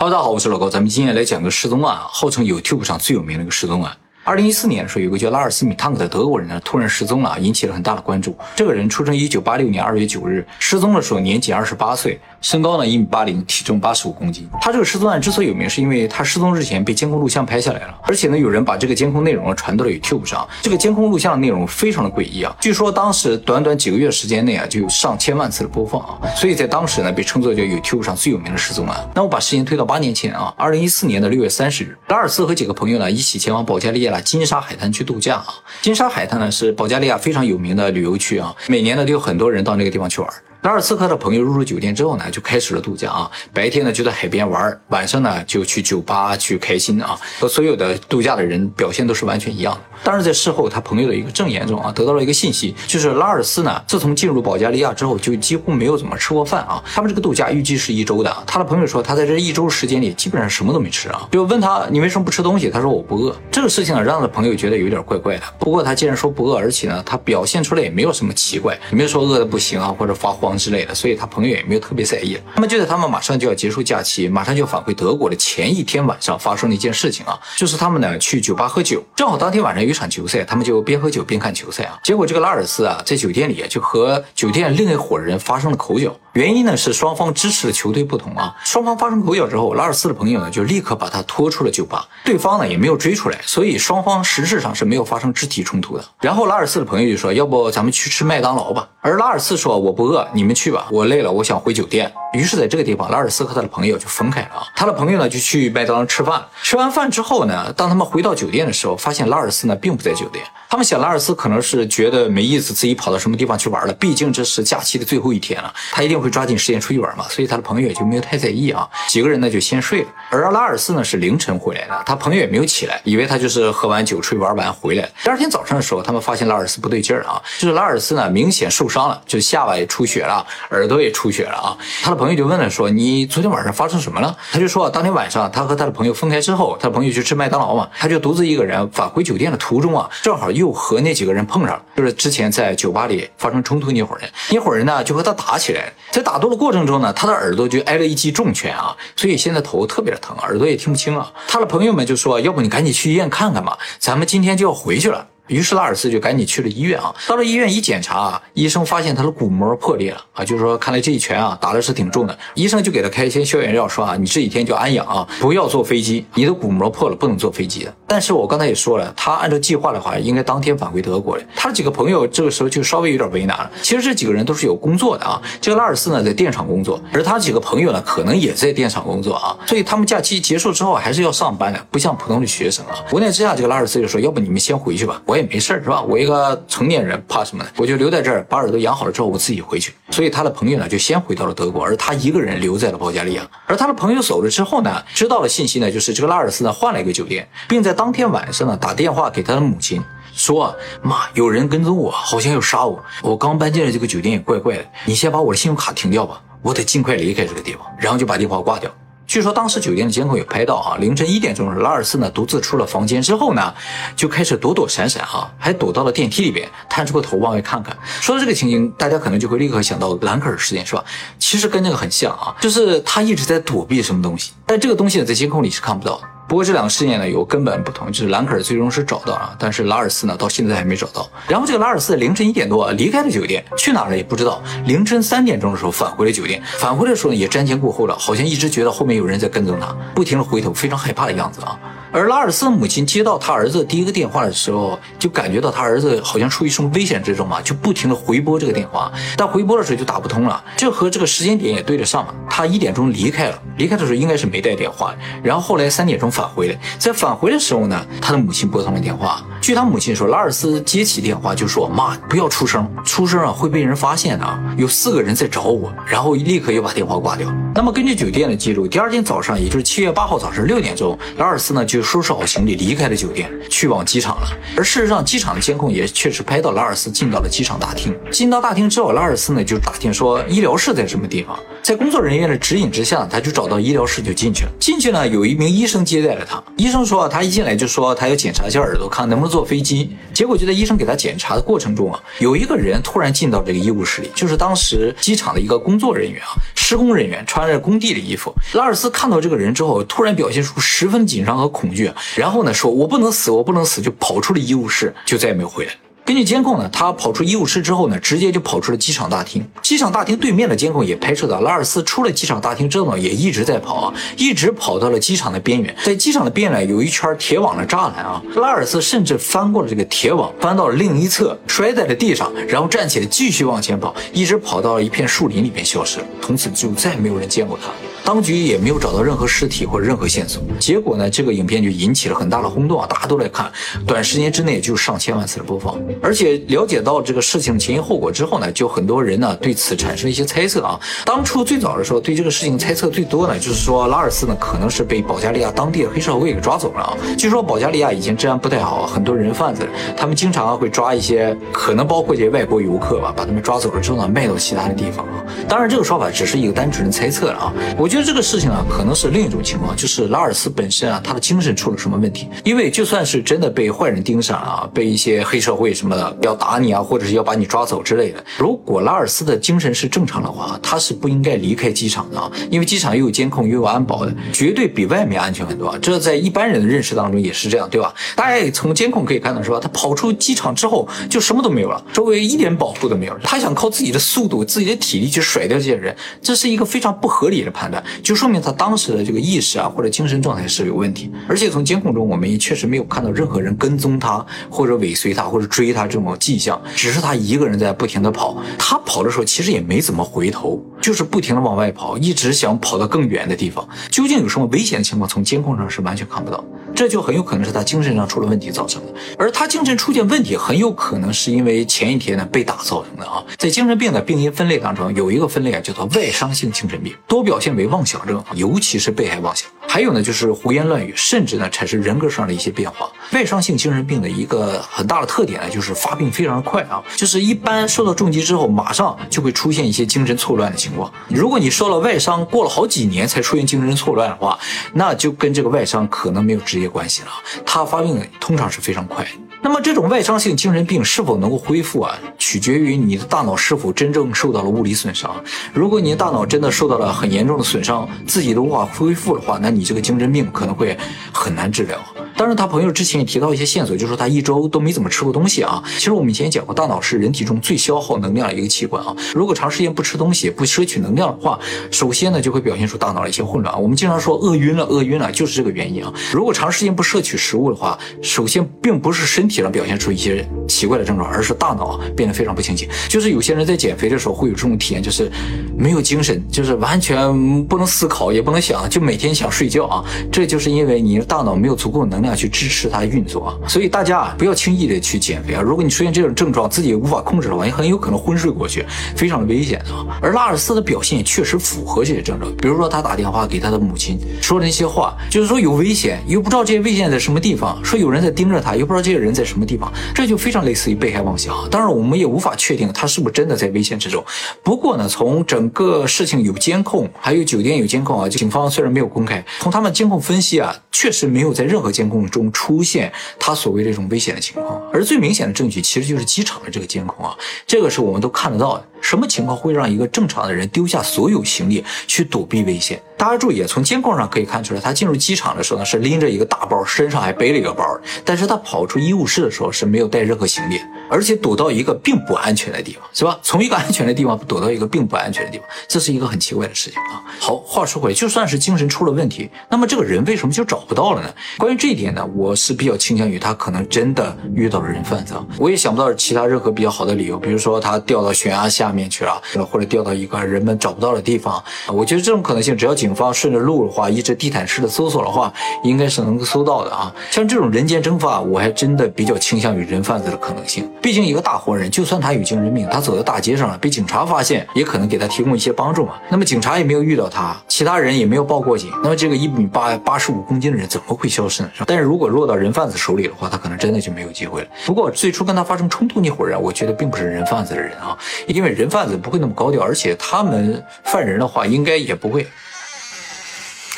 [0.00, 3.94] 喽大家好，我是老高，咱们今天来讲个失踪案，号称 YouTube 上最有名的一个失踪案。
[4.22, 8.36] 二零一四年的时候，有个叫拉尔斯米汤克的德国人呢，突然失踪了，引起了很大的关注。
[8.54, 14.46] 这个人出生一九八六年二月九日，失踪的时候年仅二十八岁，身高呢一米八零，体重八十五公斤。
[14.60, 20.46] 他这个失踪案之所以有名，是因为他失踪之前被监控录像拍下来了，而且呢，有人把这个监控内容传到了 YouTube 上。
[20.60, 29.08] 这个监控录像的内容非常的诡异啊，据说当时短短几个月时间内啊，就有上千万次的播放啊，所以在当时呢，被称作叫 YouTube 上最有名的失踪案。
[29.14, 34.90] 那我把时间推到八年前啊，二零一四年的六月三十日，拉尔斯和几个朋友呢一起前往保加利亚金沙海滩。
[34.90, 35.46] 去度假啊！
[35.82, 40.28] 金沙海滩呢是保加利亚非常有名的旅游区啊，每年呢都有很多人到那个地方去玩。
[40.62, 43.30] 拉尔斯克的朋友入住酒店之后呢，就开始了度假啊。
[43.54, 47.18] 白天呢就在海边玩，晚上呢就去酒吧去开心啊。
[47.40, 49.80] 和所有的度假的人表现都是完全一样的。
[50.02, 56.82] 但是，在事后他朋友的一个证言中啊，得到了一个信息，就是拉尔斯呢自从进入保加利亚之后，就几乎没有怎么吃过饭啊。
[56.94, 61.26] 他们这个度假预计是一周的，他的朋友说他在这一周时间里基本上什么都没吃啊。
[61.32, 62.68] 就问他你为什么不吃东西？
[62.68, 63.34] 他说我不饿。
[63.50, 65.42] 这个事情呢让他的朋友觉得有点怪怪的。
[65.58, 71.30] 不过他既然说不饿，而且呢他表现出来也没有什么奇怪，也没有说饿的不行啊或者发慌之类的，所以他。
[71.30, 72.36] 朋友也没有特别在意。
[72.56, 81.96] 那么就在他们马上就要结束假期，马上就要返回德国的前一天晚上，发生了一件事情啊，就是他们呢去酒吧喝酒，正好当天晚上有一场球赛，他们就边喝酒边看球赛啊。
[82.02, 86.12] 结果这个拉尔斯啊，在酒店里就和酒店另一伙人发生了口角。
[86.32, 96.04] 原因呢是双方支持的球队不同啊，双方发生口角之后，拉尔斯的朋友呢就立刻把他拖出了酒吧，对方呢也没有追出来，所以双方实质上是没有发生肢体冲突的。
[96.20, 104.62] 然后拉尔斯的朋友就说：“要不咱们去吃麦当劳吧？”而拉尔斯说：“我不饿，你你们去吧，我累了，我想回酒店。”于是，在这个地方，拉尔斯和他的朋友就分开了。
[104.74, 110.42] 他的朋友呢就去麦当劳吃饭，吃完饭之后呢，当他们回到酒店的时候，发现拉尔斯呢并不在酒店。
[110.70, 113.92] 他们想，拉尔斯可能是觉得没意思，自己跑到什么地方去玩了。
[113.94, 117.26] 毕竟这是假期的最后一天了，他一定会抓紧时间出去玩嘛。
[117.28, 118.88] 所以他的朋友也就没有太在意啊。
[119.08, 120.08] 几个人呢就先睡了。
[120.30, 125.10] 而拉尔斯呢是凌晨回来的，他朋友也没有起来，以为他就是喝完酒出去玩完回来。
[125.24, 131.76] 第二天早上的时候，他们发现拉尔斯不对劲儿啊，就是拉尔斯呢明显受伤了，就下巴也出血了，啊耳朵也出血了啊。
[132.02, 151.32] 他的朋友就问了说：“你昨天晚上发生什么了？”他就说：“当天晚上他和他的朋友分开之后，他的朋友去吃麦当劳嘛，他就独自一个人返回酒店的途中啊，正好又和那几个人。”碰上了，就是之前在酒吧里发生冲突那伙人，那伙人呢就和他打起来，在打斗的过程中呢，他的耳朵就挨了一记重拳啊，所以现在头特别的疼，耳朵也听不清啊。
[151.48, 155.26] 他的朋友们就说，要不你赶紧去医院看看吧，咱们今天就要回去了。
[155.50, 157.14] 于是拉尔斯就赶紧去了医院啊。
[157.28, 162.38] 到了医院一检查啊，医生发现他的骨膜破裂了啊，就是说看来这一拳啊打的是挺重的。
[162.54, 167.92] 医生就给他开一些消炎药，说啊，你这几天就安养啊，不要坐飞机，你的骨膜破了不能坐飞机的。
[168.06, 171.44] 但是我刚才也说了，他按照计划的话，应该当天返回德国的。
[171.56, 173.70] 他的几个朋友这个时候就稍微有点为难了。
[173.82, 175.40] 其实这几个人都是有工作的啊。
[175.60, 182.94] 这个拉尔斯呢在电厂工作，而他几个朋友呢可能也在电厂工作啊，所以他们假期结束之后还是要上班的，不像普通的学生啊。
[183.12, 186.00] 无奈之下，这个拉尔斯就说，要不你们先回去吧，我也也没事是吧？
[186.02, 186.20] 我。
[186.20, 187.70] 一个成年人怕什么呢？
[187.78, 189.94] 我就留在这儿，把耳朵养好了之后，我自己回去。
[190.10, 193.48] 所以他的朋友呢，就先回到了德国，而他一个人留在了保加利亚。
[193.66, 200.02] 而他的朋友走了之后呢，知道了信息呢，就是这个拉尔斯呢换了一个酒店，并在当天晚上呢打电话给他的母亲，
[200.34, 203.02] 说：“妈，有人跟踪我，好像要杀我。
[203.22, 208.94] 我刚搬进来这个酒店也怪怪的，你先把我的信用卡停掉吧，我得尽快离开这个地方。”然后就把电话挂掉。
[209.30, 213.72] 据说当时酒店的监控有拍到啊，凌晨一点钟，拉尔斯呢独自出了房间之后呢，
[214.16, 217.96] 就开始躲躲闪闪啊，还躲到了电梯里边，探出个头往外看看。
[218.20, 221.04] 说到这个情景，大家可能就会立刻想到兰克尔事件，是吧？
[221.38, 226.24] 其实跟那个很像啊，就是他一直在躲避什么东西，但这个东西呢，在监控里是看不到的。
[226.50, 231.30] 不过这两个事件呢有根本不同，就是兰克尔最终是找到了，但是拉尔斯呢到现在还没找到。
[231.46, 234.60] 然后这个拉尔斯凌晨一点多离开了酒店，去哪儿了也不知道。
[234.84, 241.78] 凌晨三点钟的时候返回了酒店，返回的时候呢也瞻前顾后了，好像一直觉得后面有人在跟踪他，不停的回头，非常害怕的样子啊。
[242.12, 250.62] 而拉尔斯的母亲接到他儿子第一个电话的时候，就感觉到他儿子好像处于什么危险之中嘛，就不停的回拨这个电话，但回拨的时候就打不通了。
[250.76, 252.34] 这和这个时间点也对得上嘛。
[252.48, 259.44] 他一点钟离开了，离开的时候应该是没带电话，然后后来三点钟返回来，在返回的时候呢，他的母亲拨通了电话。
[259.70, 264.44] 据他母亲说，拉尔斯接起电话就说：“妈，不要出声，出声啊会被人发现的，
[264.76, 267.48] 有四个人在找我。”然后立刻又把电话挂掉。
[267.72, 274.48] 那么根据酒店的记录，第二天早上，也就是七月八号早上六点钟，拉尔斯呢就收拾好行李离开了酒店，去往机场了。
[274.76, 278.12] 而事实上，机场的监控也确实拍到拉尔斯进到了机场大厅。
[278.32, 281.56] 进到大厅之后，拉尔斯呢就打听说医疗室在什么地方。
[281.80, 284.70] 在工作人员的指引之下，他就找到医疗室就进去了。
[284.80, 286.60] 进去呢，有一名医生接待了他。
[286.76, 289.59] 医生说，他一进来就说他要检查一下耳朵，看能不能做。
[289.60, 298.50] 坐飞机，结果就在医生给他检查的过程中啊，有一个人突然进到这个医务室里，就是当时机场的一个工作人员啊，施工人员，穿着工地的衣服。
[298.72, 305.92] 拉尔斯看到这个人之后，突然表现出十分紧张和恐惧，然后呢，说我不能死，我不能死，就跑出了医务室，就再也没有回来。
[306.30, 309.68] 根据监控呢，他跑出医务室之后呢，直接就跑出了机场大厅。
[309.82, 315.92] 机场大厅对面的监控也拍摄到拉尔斯出了机场大厅之后呢，也一直在跑啊，一直跑到了机场的边缘。
[316.04, 326.26] 在机场的边缘有一圈铁网的栅栏啊，拉尔斯甚至翻过了这个铁网，翻到了另一侧，摔在了地上，然后站起来继续往前跑，一直跑到了一片树林里边消失了。
[326.40, 327.90] 从此就再没有人见过他。
[328.22, 333.72] 当局也没有找到任何尸体或者任何线索，结果呢，这个影片就引起了很大的轰动啊，大家都来看，
[334.06, 335.98] 短时间之内就上千万次的播放。
[336.22, 340.98] 而且了解到这个事情前因后果之后呢，就很多人呢对此产生一些猜测啊。
[341.24, 347.16] 当初最早的时候，对这个事情猜测最多呢，就是说拉尔斯呢可能是被保加利亚当地的黑社会给抓走了啊。
[347.38, 355.44] 据说保加利亚以前治安不太好，很多人贩子，他们经常会抓一些可能包括一些外国游客吧，把他们抓走了之后呢，卖到其他的地方啊。
[355.68, 357.72] 当然，这个说法只是一个单纯的猜测了啊。
[357.96, 362.48] 我觉得这个事情啊，可能是另一种情况，就是拉尔斯本身啊，他的精神出了什么问题？
[362.64, 375.96] 因为就算是真的被坏人盯上啊，被一些黑社会什么的要打你啊，或者是要把你抓走之类的，如果拉尔斯的精神是正常的话，他是不应该离开机场的啊，因为机场又有监控又有安保的，绝对比外面安全很多。
[375.98, 378.12] 这在一般人的认识当中也是这样，对吧？
[378.34, 379.78] 大家也从监控可以看到，是吧？
[379.80, 391.30] 他跑出机场之后就什么都没有了，周围一点保护都没有，他想靠自己的速度、自己的体力去甩掉这些人，这是一个非常不合理的判断，就说明他当时的这个意识啊或者精神状态是有问题。
[391.48, 398.62] 而且从监控中，我们也确实没有看到任何人跟踪他或者尾随他或者追他这种迹象，只是他一个人在不停的跑。
[398.78, 403.86] 他跑的时候其实也没怎么回头，就是不停的往外跑，一直想跑到更远的地方。
[404.10, 406.62] 究竟有什么危险的情况，从监控上是完全看不到。
[406.92, 409.14] 这就很有可能是他精神上出了问题造成的。
[409.38, 413.42] 而他精神出现问题，很有可能是因为前一天呢被打造成的啊。
[413.56, 419.70] 在精神病的病因分类当中，有有一个分类啊叫做外伤性精神病，多表现为妄想症，尤其是被害妄想。
[419.92, 423.10] 还有呢就是胡言乱语，甚至呢产生人格上的一些变化。
[423.32, 431.12] 外伤性精神病的一个很大的特点呢，就是发病非常快啊，就是一般受到重击之后，马上就会出现一些精神错乱的情况。
[431.28, 434.56] 如果你受了外伤，过了好几年才出现精神错乱的话，
[434.92, 437.28] 那就跟这个外伤可能没有直接关系了。
[437.66, 439.26] 它发病通常是非常快。
[439.62, 445.34] 那么这种外伤性精神病是否能够恢复啊，取决于你的大脑是否真正受到了物理损伤。
[445.74, 450.94] 如果你的大脑真的受到了很严重的损伤，自己都无法恢复的话，那你你这个精神病可能会
[451.32, 451.98] 很难治疗。
[452.36, 455.82] 当然，他朋友之前也提到一些线索，就是说他一周都没怎么吃过东西啊。
[455.98, 459.14] 其实我们以前也讲过，大脑是人体中最消耗能量的一个器官啊。
[459.34, 461.58] 如果长时间不吃东西、不摄取能量的话，
[461.90, 463.82] 首先呢就会表现出大脑的一些混乱。
[463.82, 466.12] 我们经常说饿晕了，饿晕了就是这个原因啊。
[466.32, 472.88] 如果长时间不摄取食物的话，首先并不是身体上表现出一些奇怪的症状，而是大脑变得非常不清醒。
[473.08, 475.30] 就是有些人在减肥的时候会有这种体验，就是
[475.76, 480.02] 没有精神，就是完全不能思考，也不能想，就每天想睡觉啊。
[480.32, 482.30] 这就是因为你的大脑没有足够的能量。
[482.40, 485.60] 去支持它运作啊，所以大家啊不要轻易的去减肥啊。
[485.60, 488.82] 如果你出现这种症状，自己无法控制的话，你很有可能昏睡过去，
[489.14, 490.18] 非常的危险啊。
[490.22, 501.54] 而拉尔斯的表现也确实符合这些症状，比如说他打电话给他的母亲说的那些话，就是说有危险，又不知道这些危险在什么地方，说有人在盯着他，又不知道这些人在什么地方，这就非常类似于被害妄想。
[501.70, 504.24] 当然，我们也无法确定他是不是真的在危险之中。
[504.62, 514.80] 不过呢，从整个事情有监控，还有酒店有监控啊，警方虽然没有公开，从他们监控分析啊，确实没有在任何监控中出现他所谓这种危险的情况。
[514.90, 517.36] 而最明显的证据其实就是机场的这个监控啊，
[517.66, 518.84] 这个是我们都看得到的。
[519.02, 523.00] 什么情况会让一个正常的人丢下所有行李去躲避危险？
[523.20, 527.84] 大家注意，从监控上可以看出来，他进入机场的时候呢是拎着一个大包，身上还背了一个包，
[528.24, 533.38] 但是他跑出医务室的时候是没有带任何行李，而且躲到一个并不安全的地方，是吧？
[533.42, 537.22] 从一个安全的地方躲到一个并不安全的地方，这是一个很奇怪的事情啊。
[537.38, 541.30] 好，话说回来，就算是精神出了问题，那么这个人为什么就找不到了呢？
[541.58, 551.62] 关于这一点呢，我是比较倾向于他可能真的遇到了人贩子，我也想不到其他任何比较好的理由，比如说他掉到悬崖下面去了，或者掉到一个人们找不到的地方。
[551.88, 555.52] 我觉得这种可能性，只要警警方顺着路的话，一直地毯式的搜索的话，
[555.82, 557.12] 应该是能够搜到的啊。
[557.28, 560.88] 像这种人间蒸发，我还真的比较倾向于人贩子的可能性。
[561.02, 566.12] 毕竟一个大活人，就算他有精神病，他走在大街上了，被警察发现，也可能给他提供一些帮助嘛。
[566.28, 571.70] 那么警察也没有遇到他，其他人也没有报过警，那么这个一米八八十五公斤的人怎么会消失呢？
[571.84, 574.68] 但是如果落到人贩子手里的话，他可能真的就没有机会了。
[574.86, 582.46] 不过最初跟他发生冲突那伙人，我觉得并不是人贩子的人啊，因为人贩子不会那么高调，而且他们犯人的话，应该也不会。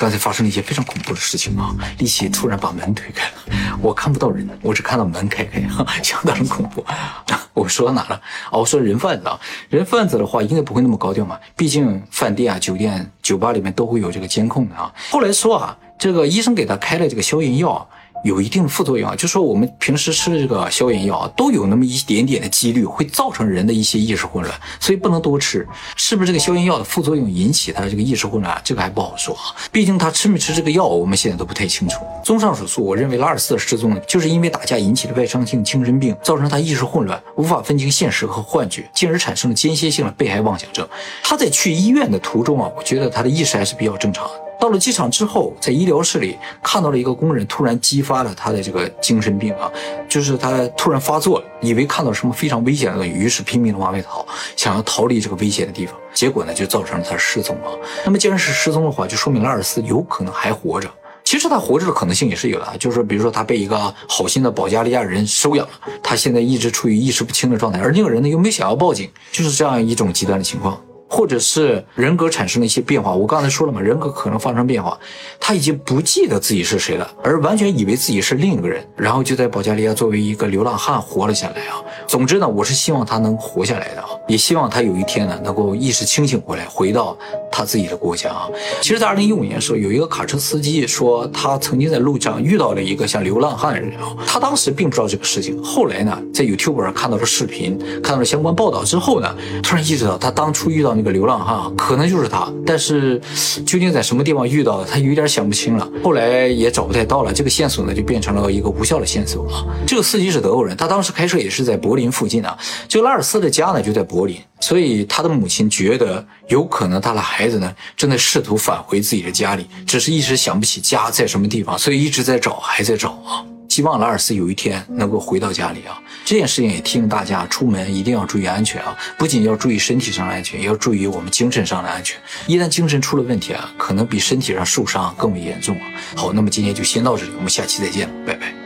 [0.03, 1.73] 刚才发生了一些非常恐怖的事情啊！
[1.99, 5.63] 丽奇突然把门推开了，我看不到人，我只看到门开开，
[6.03, 6.85] 相当恐怖。
[7.55, 8.21] 我说到哪了？
[8.51, 14.93] 哦，我说人贩子啊，人贩子的话应该不会那么高调嘛，毕竟饭店啊、酒店、酒吧里面都会有这个监控的啊。
[15.13, 17.89] 后来说啊，这个医生给他开了这个消炎药。
[18.23, 25.67] 有一定的副作用啊，就说我们平时吃的这个消炎药啊，都有那么一点点的几率会造成人的一些意识混乱，所以不能多吃。
[25.97, 29.55] 是不是这个消炎药的副作用引起他的这个意识混乱，这个还不好说啊。
[29.71, 31.97] 毕竟他吃没吃这个药，我们现在都不太清楚。
[32.25, 40.87] 综上所述，我认为拉尔斯的失踪就是因为打架引起的外伤性精神病，造成他意识混乱，无法分清现实和幻觉，进而产生了间歇性的被害妄想症。
[41.23, 44.42] 他在去医院的途中啊，我觉得他的意识还是比较正常的。
[44.63, 49.69] 到了机场之后，在医疗室里看到了一个工人，突然激发了他的这个精神病啊，
[50.09, 57.75] 就是他突然发作，以为看到什么非常危险的东西，于是拼命的往外逃，想要逃离这个危险的地方，结果呢就造成了他失踪啊。
[58.05, 60.89] 那么既然是失踪的话，就说明拉尔斯有可能还活着。
[61.25, 65.73] 其实他活着的可能性也是有的，就是说比如说他被一个好心的保加利亚人收养了，
[66.05, 70.81] 他现在一直处于意识不清的状态，而那个人呢又没想要报警，就是这样一种极端的情况。
[71.13, 74.99] 或者是人格产生了一些变化，我刚才说了嘛，人格可能发生变化，
[75.39, 81.77] 他已经不记得自己是谁了，而完全以为自己是另一个人，然后就在保加利亚作为一个流浪汉活了下来啊。
[82.07, 87.15] 总之呢，我是希望他能活下来的啊，也希望他有一天呢能够意识清醒过来，回到
[87.51, 88.49] 他自己的国家啊。
[88.81, 101.05] 其实，在二零一五年的时候，有一个卡车司机说他曾经在路上遇到了一个像流浪汉的人啊，他当时并不知道这个事情，后来呢，在 YouTube 上看到了视频，看到了相关报道之后呢，突然意识到他当初遇到那。
[101.05, 103.21] 个流浪汉可能就是他，但是
[103.67, 105.87] 究竟在什么地方遇到的，他有点想不清了。
[106.03, 109.67] 后来也找不太到了，这个线索呢就变成了一个无效的线索啊。
[109.87, 112.57] 这个司机是德国人，他当时开车也是在柏林附近啊。
[112.87, 123.45] 就拉尔斯的家呢就在柏林，所以他的母亲觉得有可能他的孩子呢正在试图返回自己的家里，只是一时想不起家在什么地方，所以一直在找，还在找啊。
[123.73, 125.99] 希望莱尔斯有一天能够回到家里啊！
[126.27, 128.95] 这件事情也提醒大家，出门一定要注意安全啊！
[129.17, 132.21] 不仅要注意身体上的安全，也要注意我们精神上的安全。
[132.47, 135.87] 一旦精神出了问题啊，可能比身体上受伤更为严重啊！
[136.15, 138.62] 好，那么今天就先到这里，我们下期再见，拜拜。